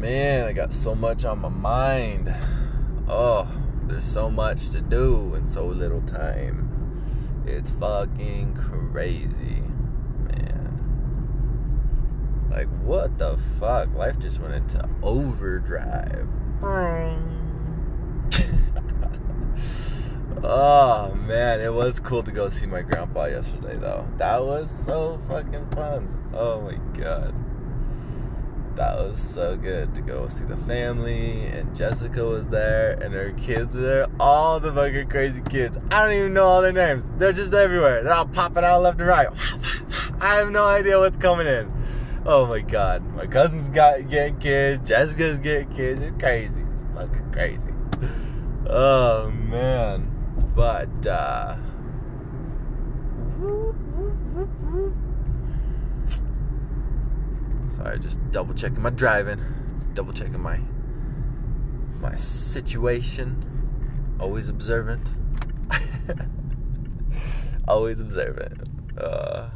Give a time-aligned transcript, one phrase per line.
[0.00, 2.34] man, I got so much on my mind.
[3.06, 3.46] Oh,
[3.86, 6.68] there's so much to do in so little time.
[7.46, 9.62] It's fucking crazy,
[10.26, 10.78] man.
[12.50, 13.92] Like, what the fuck?
[13.94, 16.28] Life just went into overdrive.
[20.42, 24.08] oh man, it was cool to go see my grandpa yesterday though.
[24.16, 26.08] That was so fucking fun.
[26.32, 27.34] Oh my god.
[28.80, 33.32] That was so good to go see the family and Jessica was there and her
[33.32, 34.06] kids were there.
[34.18, 35.76] All the fucking crazy kids.
[35.90, 37.04] I don't even know all their names.
[37.18, 38.02] They're just everywhere.
[38.02, 39.28] They're all popping out left and right.
[40.22, 41.70] I have no idea what's coming in.
[42.24, 43.04] Oh my god.
[43.14, 44.88] My cousin's got getting kids.
[44.88, 46.00] Jessica's getting kids.
[46.00, 46.64] It's crazy.
[46.72, 47.72] It's fucking crazy.
[48.66, 50.10] Oh man.
[50.56, 51.56] But uh
[57.82, 59.40] Sorry, just double checking my driving,
[59.94, 60.60] double checking my
[61.98, 63.42] my situation.
[64.20, 65.08] Always observant.
[67.68, 68.68] Always observant.
[68.98, 69.48] Uh,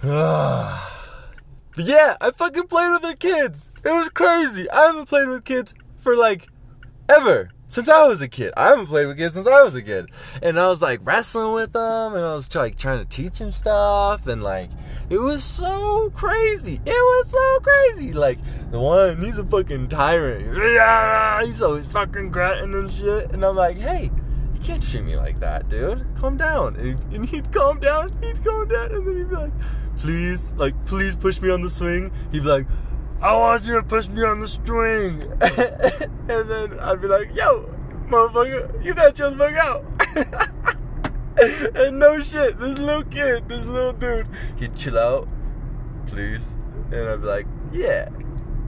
[0.02, 3.72] but yeah, I fucking played with their kids.
[3.84, 4.70] It was crazy.
[4.70, 6.46] I haven't played with kids for like
[7.08, 8.52] ever since I was a kid.
[8.54, 10.10] I haven't played with kids since I was a kid.
[10.42, 13.50] And I was like wrestling with them and I was like trying to teach them
[13.50, 14.68] stuff and like
[15.08, 16.80] it was so crazy.
[16.84, 18.12] It was so crazy.
[18.12, 18.38] Like
[18.70, 20.42] the one, he's a fucking tyrant.
[21.46, 23.30] He's always fucking grunting and shit.
[23.30, 24.10] And I'm like, hey,
[24.54, 26.06] you can't treat me like that, dude.
[26.16, 26.76] Calm down.
[26.76, 28.10] And, and he'd calm down.
[28.22, 28.94] He'd calm down.
[28.94, 29.52] And then he'd be like,
[29.98, 32.12] please, like, please push me on the swing.
[32.32, 32.66] He'd be like,
[33.22, 35.22] I want you to push me on the string.
[36.28, 37.72] and then I'd be like, yo,
[38.08, 39.84] motherfucker, you gotta chill the fuck out.
[41.86, 44.26] and no shit, this little kid, this little dude,
[44.58, 45.28] he'd chill out,
[46.08, 46.48] please.
[46.90, 48.08] And I'd be like, yeah,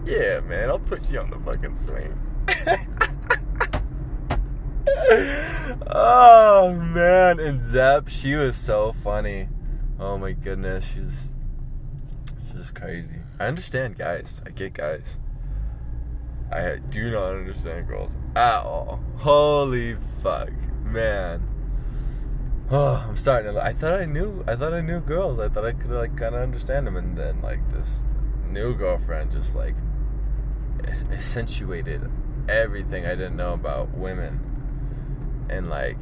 [0.05, 2.16] yeah, man, I'll put you on the fucking swing.
[5.88, 9.48] oh man, and Zep, she was so funny.
[9.98, 11.34] Oh my goodness, she's
[12.64, 13.16] she's crazy.
[13.38, 14.41] I understand guys.
[14.47, 15.19] I get guys.
[16.50, 19.00] I do not understand girls at all.
[19.16, 20.50] Holy fuck,
[20.84, 21.42] man.
[22.70, 23.64] Oh, I'm starting to.
[23.64, 24.44] I thought I knew.
[24.47, 25.41] I thought I knew girls.
[25.41, 28.04] I thought I could like kind of understand them, and then like this
[28.48, 29.75] new girlfriend just like
[31.10, 32.10] accentuated
[32.48, 35.98] everything I didn't know about women, and like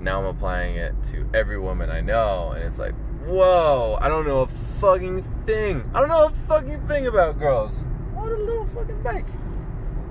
[0.00, 2.94] now I'm applying it to every woman I know, and it's like
[3.26, 5.88] Whoa, I don't know a fucking thing.
[5.94, 7.84] I don't know a fucking thing about girls.
[8.12, 9.26] What a little fucking bike.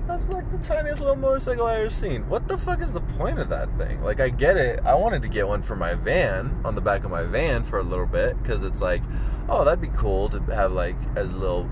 [0.08, 2.30] That's like the tiniest little motorcycle I ever seen.
[2.30, 4.04] What the fuck is the point of that thing?
[4.04, 4.80] Like, I get it.
[4.86, 7.80] I wanted to get one for my van, on the back of my van for
[7.80, 9.02] a little bit, because it's like,
[9.50, 11.68] oh, that'd be cool to have, like, as a little,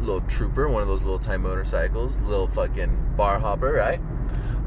[0.00, 4.00] little trooper, one of those little time motorcycles, little fucking bar hopper, right?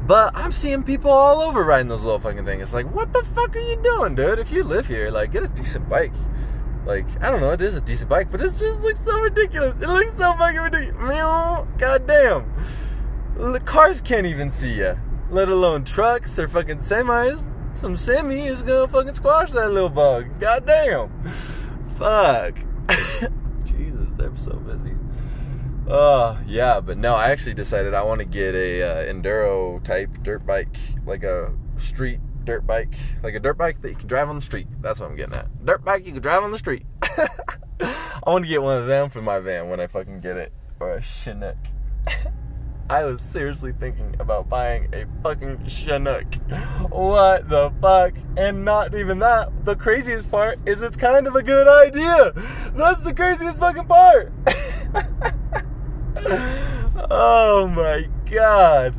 [0.08, 2.62] But I'm seeing people all over riding those little fucking things.
[2.62, 4.40] It's like, what the fuck are you doing, dude?
[4.40, 6.12] If you live here, like, get a decent bike.
[6.86, 9.74] Like, I don't know, it is a decent bike, but it just looks so ridiculous.
[9.80, 11.66] It looks so fucking ridiculous.
[11.78, 12.52] God damn.
[13.36, 14.98] The cars can't even see you,
[15.30, 17.50] let alone trucks or fucking semis.
[17.74, 20.26] Some semi is gonna fucking squash that little bug.
[20.38, 21.08] God damn.
[21.98, 22.58] Fuck.
[23.64, 24.94] Jesus, they're so busy.
[25.88, 30.10] Oh yeah, but no, I actually decided I want to get a uh, enduro type
[30.22, 34.28] dirt bike, like a street dirt bike, like a dirt bike that you can drive
[34.28, 34.66] on the street.
[34.80, 35.64] That's what I'm getting at.
[35.64, 36.86] Dirt bike you can drive on the street.
[37.02, 40.52] I want to get one of them for my van when I fucking get it,
[40.80, 41.56] or a Chinook.
[42.90, 46.34] I was seriously thinking about buying a fucking Chinook.
[46.90, 48.14] What the fuck?
[48.36, 49.64] And not even that.
[49.64, 52.32] The craziest part is it's kind of a good idea.
[52.74, 54.32] That's the craziest fucking part.
[57.10, 58.94] oh my god.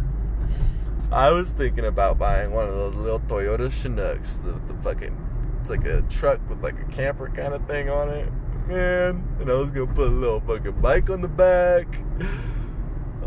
[1.12, 4.38] I was thinking about buying one of those little Toyota Chinooks.
[4.38, 5.16] The, the fucking,
[5.62, 8.32] it's like a truck with like a camper kind of thing on it.
[8.68, 9.38] Man.
[9.40, 11.88] And I was gonna put a little fucking bike on the back.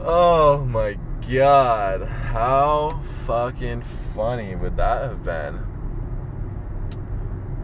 [0.00, 0.98] Oh my
[1.30, 2.08] god.
[2.08, 5.60] How fucking funny would that have been?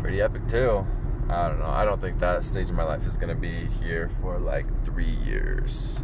[0.01, 0.87] Pretty epic too.
[1.29, 1.67] I don't know.
[1.67, 5.17] I don't think that stage of my life is gonna be here for like three
[5.25, 6.01] years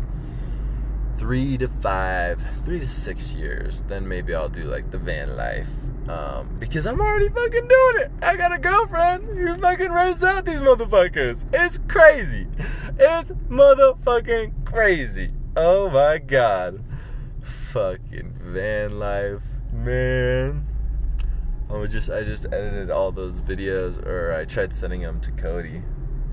[1.20, 5.69] three to five, three to six years, then maybe I'll do like the van life.
[6.08, 8.11] Um, because I'm already fucking doing it.
[8.22, 11.44] I got a girlfriend who fucking raised out these motherfuckers.
[11.52, 12.49] It's crazy.
[12.99, 15.31] It's motherfucking crazy.
[15.56, 16.82] Oh my god.
[17.43, 19.43] Fucking van life,
[19.75, 20.66] man.
[21.70, 25.82] I just I just edited all those videos, or I tried sending them to Cody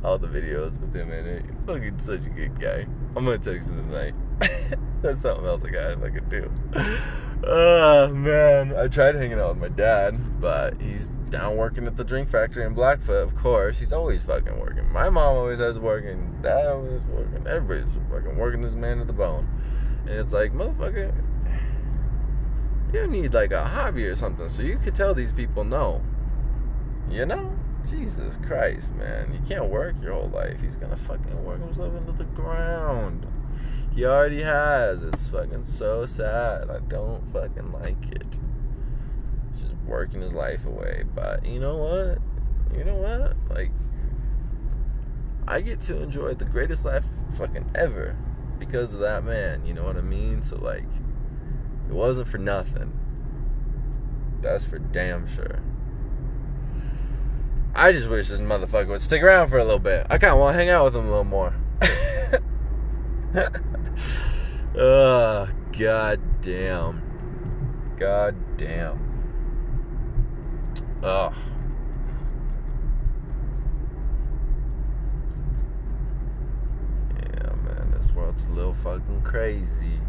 [0.01, 1.45] all the videos with him in it.
[1.65, 2.87] Fucking such a good guy.
[3.17, 4.13] I'm gonna text him tonight.
[5.01, 6.51] That's something else I gotta fucking do.
[7.43, 12.03] Oh man, I tried hanging out with my dad, but he's down working at the
[12.03, 13.23] drink factory in Blackfoot.
[13.23, 14.91] Of course, he's always fucking working.
[14.91, 16.39] My mom always has working.
[16.41, 17.45] Dad always working.
[17.47, 19.47] Everybody's fucking working this man to the bone.
[20.01, 21.13] And it's like, motherfucker,
[22.93, 26.01] you need like a hobby or something so you could tell these people no.
[27.09, 27.57] You know?
[27.87, 29.33] Jesus Christ, man.
[29.33, 30.61] You can't work your whole life.
[30.61, 33.16] He's gonna fucking work himself into the ground.
[33.97, 35.03] He already has.
[35.03, 36.69] It's fucking so sad.
[36.69, 38.37] I don't fucking like it.
[39.49, 41.03] He's just working his life away.
[41.15, 42.19] But you know what?
[42.77, 43.35] You know what?
[43.49, 43.71] Like,
[45.47, 47.05] I get to enjoy the greatest life
[47.39, 48.15] fucking ever
[48.59, 49.65] because of that man.
[49.65, 50.43] You know what I mean?
[50.43, 50.85] So, like,
[51.89, 52.93] it wasn't for nothing.
[54.43, 55.63] That's for damn sure.
[57.73, 60.05] I just wish this motherfucker would stick around for a little bit.
[60.07, 61.55] I kind of want to hang out with him a little more.
[64.77, 67.01] oh, god damn.
[67.97, 69.07] God damn.
[71.03, 71.33] Ugh.
[77.15, 79.99] Yeah, man, this world's a little fucking crazy.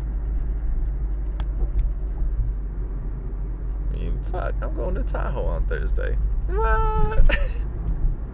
[3.90, 6.16] I mean, fuck, I'm going to Tahoe on Thursday.
[6.46, 7.38] What?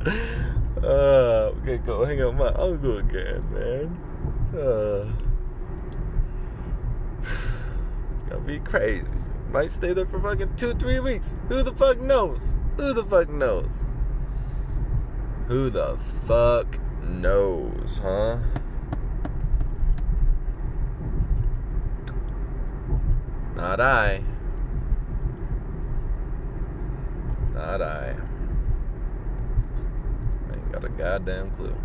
[0.84, 4.60] uh, I'm gonna go hang out with my uncle again, man.
[4.60, 5.06] Uh,
[8.34, 9.06] gonna be crazy.
[9.50, 11.36] Might stay there for fucking two, three weeks.
[11.48, 12.56] Who the fuck knows?
[12.76, 13.86] Who the fuck knows?
[15.46, 15.96] Who the
[16.26, 18.38] fuck knows, huh?
[23.54, 24.24] Not I.
[27.52, 28.16] Not I.
[30.52, 31.76] Ain't got a goddamn clue.